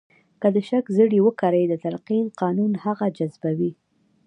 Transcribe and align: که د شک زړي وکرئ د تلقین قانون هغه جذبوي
که 0.41 0.47
د 0.55 0.57
شک 0.69 0.85
زړي 0.97 1.19
وکرئ 1.23 1.63
د 1.67 1.73
تلقین 1.83 2.25
قانون 2.41 2.71
هغه 2.85 3.05
جذبوي 3.17 3.71